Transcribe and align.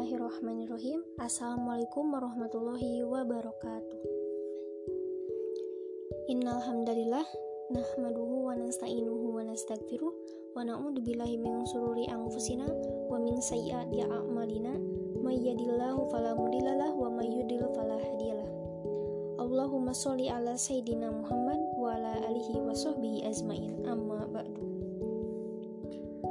Bismillahirrahmanirrahim. 0.00 1.04
Assalamualaikum 1.20 2.08
warahmatullahi 2.08 3.04
wabarakatuh. 3.04 4.00
Innal 6.32 6.56
hamdalillah 6.56 7.28
nahmaduhu 7.68 8.48
wa 8.48 8.56
nasta'inuhu 8.56 9.36
wa 9.36 9.44
nastaghfiruh 9.44 10.08
wa 10.56 10.64
na'udzu 10.64 11.04
billahi 11.04 11.36
min 11.36 11.68
shururi 11.68 12.08
anfusina 12.08 12.64
wa 13.12 13.20
min 13.20 13.44
sayyiati 13.44 14.00
a'malina. 14.08 14.72
May 15.20 15.36
yahdihillahu 15.36 16.08
fala 16.08 16.32
mudhillalah 16.32 16.96
wa 16.96 17.12
may 17.12 17.28
yudhlil 17.28 17.68
fala 17.76 18.00
hadiyalah 18.00 18.48
Allahumma 19.36 19.92
sholli 19.92 20.32
ala 20.32 20.56
sayyidina 20.56 21.12
Muhammad 21.12 21.60
wa 21.76 21.92
ala 21.92 22.16
alihi 22.24 22.56
wa 22.56 22.72
sahbihi 22.72 23.28
azmain 23.28 23.76
amma 23.84 24.24
ba'du. 24.32 24.64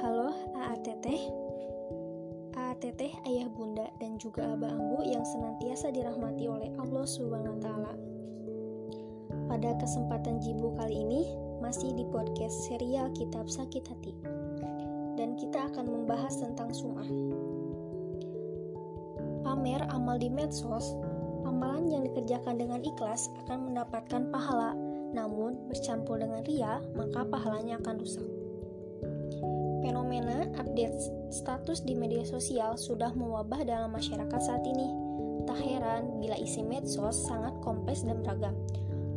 Halo 0.00 0.32
AATT 0.56 0.96
teteh, 0.96 1.20
ayah 3.28 3.48
bunda, 3.52 3.92
dan 4.00 4.16
juga 4.16 4.56
abah 4.56 4.72
ambu 4.72 5.04
yang 5.04 5.24
senantiasa 5.24 5.92
dirahmati 5.92 6.48
oleh 6.48 6.72
Allah 6.80 7.04
Subhanahu 7.04 7.60
wa 7.60 7.62
taala. 7.62 7.92
Pada 9.50 9.76
kesempatan 9.76 10.40
Jibu 10.40 10.72
kali 10.80 11.04
ini 11.04 11.22
masih 11.60 11.92
di 11.92 12.08
podcast 12.08 12.70
serial 12.70 13.12
Kitab 13.12 13.52
Sakit 13.52 13.84
Hati. 13.84 14.14
Dan 15.20 15.36
kita 15.36 15.68
akan 15.68 15.84
membahas 15.84 16.40
tentang 16.40 16.72
sum'ah. 16.72 17.10
Pamer 19.44 19.84
amal 19.92 20.16
di 20.16 20.32
medsos, 20.32 20.96
amalan 21.44 21.92
yang 21.92 22.08
dikerjakan 22.08 22.56
dengan 22.56 22.80
ikhlas 22.80 23.28
akan 23.44 23.68
mendapatkan 23.68 24.32
pahala, 24.32 24.72
namun 25.12 25.60
bercampur 25.68 26.16
dengan 26.16 26.40
ria, 26.48 26.80
maka 26.96 27.28
pahalanya 27.28 27.76
akan 27.82 28.00
rusak. 28.00 28.39
Fenomena 29.90 30.46
update 30.54 30.94
status 31.34 31.82
di 31.82 31.98
media 31.98 32.22
sosial 32.22 32.78
sudah 32.78 33.10
mewabah 33.10 33.66
dalam 33.66 33.90
masyarakat 33.90 34.38
saat 34.38 34.62
ini. 34.62 34.86
Tak 35.50 35.58
heran 35.58 36.22
bila 36.22 36.38
isi 36.38 36.62
medsos 36.62 37.26
sangat 37.26 37.58
kompleks 37.58 38.06
dan 38.06 38.22
beragam, 38.22 38.54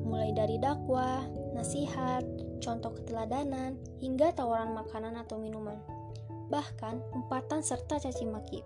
mulai 0.02 0.34
dari 0.34 0.58
dakwah, 0.58 1.30
nasihat, 1.54 2.26
contoh 2.58 2.90
keteladanan, 2.90 3.78
hingga 4.02 4.34
tawaran 4.34 4.74
makanan 4.74 5.14
atau 5.22 5.38
minuman, 5.38 5.78
bahkan 6.50 6.98
umpatan 7.14 7.62
serta 7.62 8.02
caci 8.02 8.26
maki. 8.26 8.66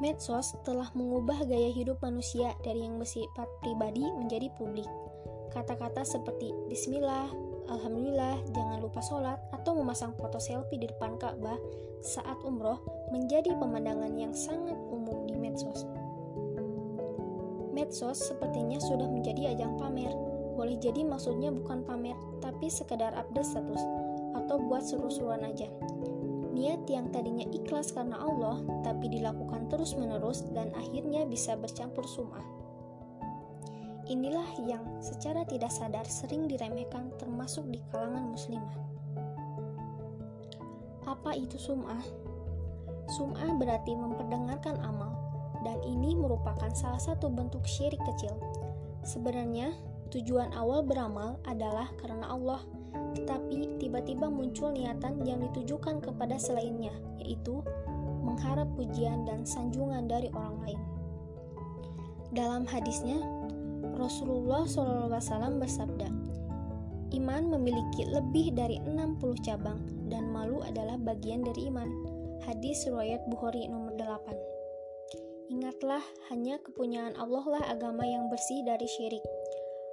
Medsos 0.00 0.56
telah 0.64 0.88
mengubah 0.96 1.44
gaya 1.44 1.68
hidup 1.68 2.00
manusia 2.00 2.56
dari 2.64 2.88
yang 2.88 2.96
bersifat 2.96 3.52
pribadi 3.60 4.08
menjadi 4.16 4.48
publik. 4.56 4.88
Kata-kata 5.52 6.08
seperti 6.08 6.56
bismillah, 6.72 7.28
Alhamdulillah, 7.64 8.44
jangan 8.52 8.78
lupa 8.84 9.00
sholat 9.00 9.40
atau 9.48 9.72
memasang 9.72 10.12
foto 10.20 10.36
selfie 10.36 10.76
di 10.76 10.84
depan 10.84 11.16
Ka'bah 11.16 11.56
saat 12.04 12.36
umroh 12.44 12.76
menjadi 13.08 13.56
pemandangan 13.56 14.12
yang 14.20 14.36
sangat 14.36 14.76
umum 14.92 15.24
di 15.24 15.32
medsos. 15.32 15.88
Medsos 17.72 18.20
sepertinya 18.20 18.76
sudah 18.76 19.08
menjadi 19.08 19.56
ajang 19.56 19.80
pamer. 19.80 20.12
Boleh 20.54 20.78
jadi 20.78 21.02
maksudnya 21.02 21.50
bukan 21.50 21.82
pamer, 21.82 22.14
tapi 22.38 22.68
sekedar 22.70 23.16
update 23.16 23.48
status 23.48 23.82
atau 24.36 24.60
buat 24.60 24.84
seru-seruan 24.84 25.42
aja. 25.48 25.66
Niat 26.54 26.86
yang 26.86 27.10
tadinya 27.10 27.42
ikhlas 27.50 27.90
karena 27.90 28.14
Allah, 28.20 28.62
tapi 28.86 29.10
dilakukan 29.10 29.66
terus-menerus 29.66 30.46
dan 30.54 30.70
akhirnya 30.78 31.26
bisa 31.26 31.58
bercampur 31.58 32.06
sum'ah. 32.06 32.63
Inilah 34.04 34.48
yang 34.68 34.84
secara 35.00 35.48
tidak 35.48 35.72
sadar 35.72 36.04
sering 36.04 36.44
diremehkan 36.44 37.08
termasuk 37.16 37.64
di 37.72 37.80
kalangan 37.88 38.36
muslimah. 38.36 38.76
Apa 41.08 41.32
itu 41.32 41.56
sum'ah? 41.56 42.04
Sum'ah 43.16 43.56
berarti 43.56 43.96
memperdengarkan 43.96 44.76
amal, 44.84 45.12
dan 45.64 45.80
ini 45.88 46.12
merupakan 46.16 46.68
salah 46.76 47.00
satu 47.00 47.32
bentuk 47.32 47.64
syirik 47.64 48.00
kecil. 48.04 48.36
Sebenarnya, 49.04 49.72
tujuan 50.12 50.52
awal 50.52 50.84
beramal 50.84 51.40
adalah 51.48 51.88
karena 51.96 52.28
Allah, 52.28 52.60
tetapi 53.16 53.80
tiba-tiba 53.80 54.28
muncul 54.28 54.72
niatan 54.72 55.24
yang 55.24 55.40
ditujukan 55.48 56.04
kepada 56.04 56.36
selainnya, 56.36 56.92
yaitu 57.20 57.64
mengharap 58.20 58.68
pujian 58.76 59.24
dan 59.24 59.48
sanjungan 59.48 60.08
dari 60.08 60.28
orang 60.32 60.56
lain. 60.64 60.80
Dalam 62.34 62.64
hadisnya, 62.66 63.20
Rasulullah 63.94 64.66
SAW 64.66 65.58
bersabda, 65.62 66.08
Iman 67.14 67.46
memiliki 67.46 68.10
lebih 68.10 68.50
dari 68.58 68.82
60 68.82 69.46
cabang 69.46 69.78
dan 70.10 70.34
malu 70.34 70.58
adalah 70.66 70.98
bagian 70.98 71.46
dari 71.46 71.70
iman. 71.70 71.86
Hadis 72.42 72.82
riwayat 72.90 73.22
Bukhari 73.30 73.70
nomor 73.70 73.94
8. 73.94 74.54
Ingatlah, 75.54 76.02
hanya 76.32 76.58
kepunyaan 76.58 77.14
Allah 77.14 77.44
lah 77.46 77.64
agama 77.70 78.02
yang 78.02 78.26
bersih 78.26 78.66
dari 78.66 78.88
syirik. 78.98 79.22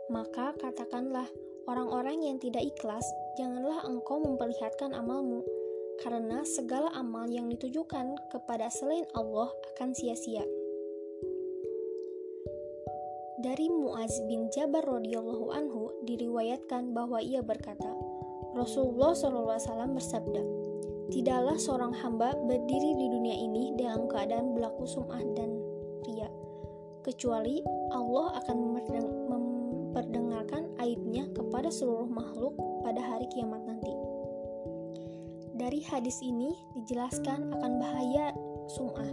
Maka 0.10 0.58
katakanlah, 0.58 1.30
orang-orang 1.70 2.26
yang 2.26 2.38
tidak 2.42 2.66
ikhlas, 2.66 3.06
janganlah 3.38 3.86
engkau 3.86 4.18
memperlihatkan 4.18 4.98
amalmu, 4.98 5.46
karena 6.02 6.42
segala 6.42 6.90
amal 6.98 7.30
yang 7.30 7.46
ditujukan 7.52 8.18
kepada 8.34 8.72
selain 8.74 9.06
Allah 9.14 9.54
akan 9.76 9.94
sia-sia. 9.94 10.42
Dari 13.42 13.74
Muaz 13.74 14.22
bin 14.30 14.54
Jabar 14.54 14.86
radhiyallahu 14.86 15.50
anhu 15.50 15.90
diriwayatkan 16.06 16.94
bahwa 16.94 17.18
ia 17.18 17.42
berkata, 17.42 17.90
Rasulullah 18.54 19.18
SAW 19.18 19.98
bersabda, 19.98 20.46
Tidaklah 21.10 21.58
seorang 21.58 21.90
hamba 22.06 22.38
berdiri 22.38 22.94
di 23.02 23.10
dunia 23.10 23.34
ini 23.34 23.74
dalam 23.82 24.06
keadaan 24.06 24.54
berlaku 24.54 24.86
sum'ah 24.86 25.26
dan 25.34 25.58
ria, 26.06 26.30
kecuali 27.02 27.66
Allah 27.90 28.38
akan 28.46 28.58
memperdengarkan 29.90 30.78
aibnya 30.78 31.26
kepada 31.34 31.74
seluruh 31.74 32.08
makhluk 32.14 32.54
pada 32.86 33.02
hari 33.02 33.26
kiamat 33.34 33.66
nanti. 33.66 33.92
Dari 35.58 35.82
hadis 35.82 36.22
ini 36.22 36.54
dijelaskan 36.78 37.58
akan 37.58 37.72
bahaya 37.82 38.38
sum'ah. 38.70 39.10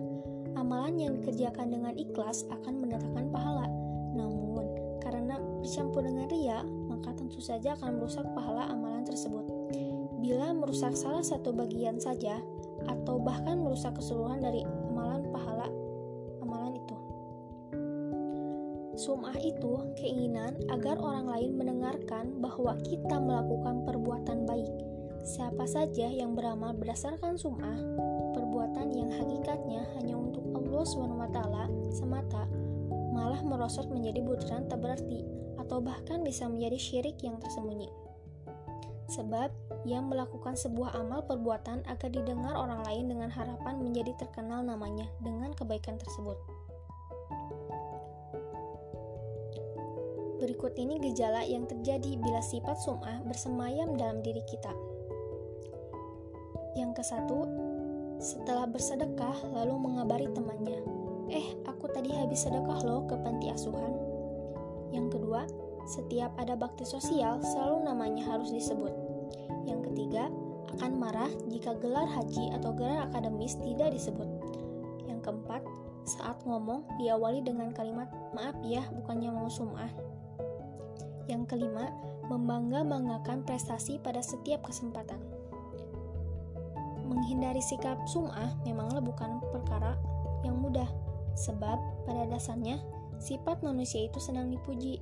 Amalan 0.60 1.00
yang 1.00 1.12
dikerjakan 1.16 1.72
dengan 1.72 1.96
ikhlas 1.96 2.44
akan 2.52 2.84
mendatangkan 2.84 3.26
pahala, 3.32 3.66
namun, 4.16 4.64
karena 5.02 5.40
bercampur 5.60 6.04
dengan 6.04 6.28
ria, 6.28 6.60
maka 6.64 7.16
tentu 7.16 7.40
saja 7.40 7.74
akan 7.76 8.00
merusak 8.00 8.24
pahala 8.36 8.68
amalan 8.68 9.04
tersebut. 9.04 9.48
Bila 10.18 10.50
merusak 10.52 10.98
salah 10.98 11.22
satu 11.22 11.54
bagian 11.54 11.96
saja, 12.02 12.42
atau 12.86 13.18
bahkan 13.18 13.58
merusak 13.58 13.96
keseluruhan 13.98 14.38
dari 14.38 14.62
amalan 14.62 15.26
pahala 15.34 15.66
amalan 16.38 16.78
itu. 16.78 16.96
Sum'ah 18.98 19.38
itu 19.38 19.78
keinginan 19.98 20.58
agar 20.70 20.98
orang 20.98 21.30
lain 21.30 21.54
mendengarkan 21.54 22.38
bahwa 22.42 22.74
kita 22.82 23.18
melakukan 23.18 23.86
perbuatan 23.86 24.46
baik. 24.46 24.74
Siapa 25.22 25.66
saja 25.70 26.10
yang 26.10 26.34
beramal 26.34 26.74
berdasarkan 26.74 27.38
sum'ah, 27.38 27.78
perbuatan 28.34 28.90
yang 28.94 29.10
hakikatnya 29.12 29.86
hanya 29.98 30.18
untuk 30.18 30.42
Allah 30.54 30.82
SWT 30.82 31.38
semata, 31.94 32.48
malah 33.18 33.42
merosot 33.42 33.90
menjadi 33.90 34.22
butiran 34.22 34.70
tak 34.70 34.78
berarti 34.78 35.26
atau 35.58 35.82
bahkan 35.82 36.22
bisa 36.22 36.46
menjadi 36.46 36.78
syirik 36.78 37.18
yang 37.26 37.42
tersembunyi. 37.42 37.90
Sebab 39.10 39.50
yang 39.82 40.06
melakukan 40.06 40.54
sebuah 40.54 40.94
amal 41.00 41.26
perbuatan 41.26 41.82
agar 41.90 42.08
didengar 42.12 42.54
orang 42.54 42.86
lain 42.86 43.10
dengan 43.10 43.32
harapan 43.32 43.82
menjadi 43.82 44.14
terkenal 44.14 44.62
namanya 44.62 45.10
dengan 45.18 45.50
kebaikan 45.56 45.98
tersebut. 45.98 46.38
Berikut 50.38 50.78
ini 50.78 51.02
gejala 51.02 51.42
yang 51.42 51.66
terjadi 51.66 52.14
bila 52.14 52.38
sifat 52.38 52.78
sum'ah 52.78 53.26
bersemayam 53.26 53.98
dalam 53.98 54.22
diri 54.22 54.44
kita. 54.46 54.70
Yang 56.78 56.90
ke 56.94 57.02
satu, 57.02 57.42
setelah 58.22 58.70
bersedekah 58.70 59.34
lalu 59.50 59.74
mengabari 59.82 60.30
temannya, 60.30 60.97
Eh, 61.28 61.52
aku 61.68 61.92
tadi 61.92 62.08
habis 62.16 62.48
sedekah 62.48 62.80
loh 62.88 63.04
ke 63.04 63.14
panti 63.20 63.52
asuhan. 63.52 63.92
Yang 64.88 65.20
kedua, 65.20 65.44
setiap 65.84 66.32
ada 66.40 66.56
bakti 66.56 66.88
sosial 66.88 67.40
selalu 67.44 67.84
namanya 67.84 68.24
harus 68.24 68.48
disebut. 68.48 68.92
Yang 69.68 69.92
ketiga, 69.92 70.32
akan 70.76 71.00
marah 71.00 71.32
jika 71.48 71.76
gelar 71.80 72.08
haji 72.08 72.52
atau 72.56 72.72
gelar 72.72 73.08
akademis 73.08 73.56
tidak 73.60 73.92
disebut. 73.92 74.28
Yang 75.04 75.28
keempat, 75.28 75.62
saat 76.08 76.40
ngomong 76.48 76.84
diawali 76.96 77.44
dengan 77.44 77.72
kalimat 77.76 78.08
maaf 78.32 78.56
ya, 78.64 78.84
bukannya 78.92 79.28
mau 79.28 79.48
sum'ah. 79.52 79.92
Yang 81.28 81.44
kelima, 81.56 81.92
membangga-banggakan 82.28 83.44
prestasi 83.44 84.00
pada 84.00 84.24
setiap 84.24 84.64
kesempatan. 84.64 85.20
Menghindari 87.04 87.60
sikap 87.60 88.00
sum'ah 88.08 88.52
memanglah 88.64 89.00
bukan 89.00 89.40
perkara 89.52 89.96
yang 90.44 90.60
mudah, 90.60 90.88
Sebab 91.38 91.78
pada 92.02 92.26
dasarnya 92.26 92.82
sifat 93.22 93.62
manusia 93.62 94.10
itu 94.10 94.18
senang 94.18 94.50
dipuji. 94.50 94.98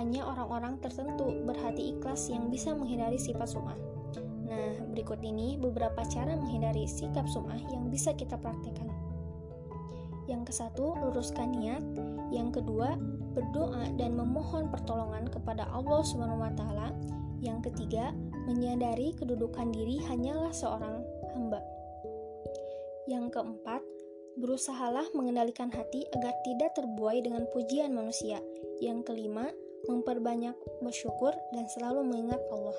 Hanya 0.00 0.24
orang-orang 0.24 0.80
tertentu 0.80 1.44
berhati 1.44 1.94
ikhlas 1.94 2.32
yang 2.32 2.48
bisa 2.48 2.72
menghindari 2.72 3.20
sifat 3.20 3.52
sum'ah. 3.52 3.76
Nah, 4.48 4.80
berikut 4.90 5.20
ini 5.20 5.60
beberapa 5.60 6.02
cara 6.08 6.34
menghindari 6.40 6.88
sikap 6.88 7.28
sum'ah 7.28 7.60
yang 7.68 7.92
bisa 7.92 8.16
kita 8.16 8.40
praktekkan. 8.40 8.88
Yang 10.24 10.50
ke 10.50 10.52
satu, 10.56 10.96
luruskan 11.04 11.52
niat. 11.52 11.84
Yang 12.32 12.64
kedua, 12.64 12.96
berdoa 13.36 13.92
dan 14.00 14.16
memohon 14.16 14.72
pertolongan 14.72 15.28
kepada 15.28 15.68
Allah 15.68 16.00
SWT. 16.00 16.64
Yang 17.44 17.58
ketiga, 17.70 18.16
menyadari 18.48 19.12
kedudukan 19.12 19.68
diri 19.68 20.00
hanyalah 20.08 20.48
seorang 20.48 21.04
hamba. 21.36 21.60
Yang 23.04 23.36
keempat, 23.36 23.84
berusahalah 24.38 25.06
mengendalikan 25.14 25.70
hati 25.70 26.06
agar 26.14 26.34
tidak 26.42 26.74
terbuai 26.74 27.22
dengan 27.22 27.46
pujian 27.50 27.94
manusia. 27.94 28.42
Yang 28.82 29.12
kelima, 29.12 29.50
memperbanyak 29.86 30.56
bersyukur 30.80 31.32
dan 31.52 31.68
selalu 31.70 32.02
mengingat 32.04 32.40
Allah. 32.50 32.78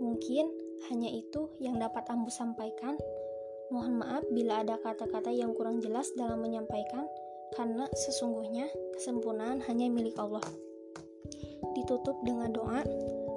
Mungkin 0.00 0.48
hanya 0.88 1.12
itu 1.12 1.52
yang 1.60 1.76
dapat 1.76 2.08
Ambu 2.08 2.32
sampaikan. 2.32 2.96
Mohon 3.70 4.02
maaf 4.02 4.24
bila 4.34 4.66
ada 4.66 4.80
kata-kata 4.82 5.30
yang 5.30 5.54
kurang 5.54 5.78
jelas 5.78 6.10
dalam 6.18 6.42
menyampaikan, 6.42 7.06
karena 7.54 7.86
sesungguhnya 7.94 8.66
kesempurnaan 8.98 9.62
hanya 9.68 9.86
milik 9.86 10.18
Allah. 10.18 10.42
Ditutup 11.76 12.18
dengan 12.26 12.50
doa, 12.50 12.82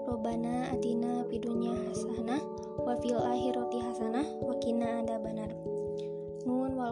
Robana 0.04 0.68
atina 0.74 1.24
pidunya 1.30 1.72
hasanah 1.74 2.42
wa 2.82 2.94
fil 3.00 3.20
akhirati 3.20 3.78
hasanah 3.80 4.26
wa 4.42 4.54
qina 4.60 5.06
adzabannar. 5.06 5.73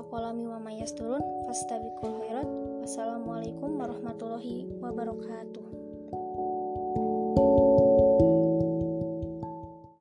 Nun 0.02 0.10
wal 0.10 0.18
qalami 0.18 0.50
wa 0.50 0.58
mayasturun 0.58 1.22
fastabiqul 1.46 2.26
khairat. 2.26 2.50
Wassalamualaikum 2.82 3.78
warahmatullahi 3.78 4.66
wabarakatuh. 4.82 5.81